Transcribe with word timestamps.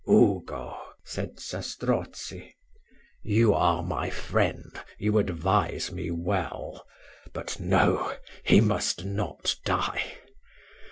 "Ugo," 0.09 0.79
said 1.03 1.39
Zastrozzi, 1.39 2.55
"you 3.21 3.53
are 3.53 3.83
my 3.83 4.09
friend; 4.09 4.71
you 4.97 5.19
advise 5.19 5.91
me 5.91 6.09
well. 6.09 6.87
But, 7.33 7.59
no! 7.59 8.15
he 8.43 8.61
must 8.61 9.05
not 9.05 9.57
die. 9.63 10.13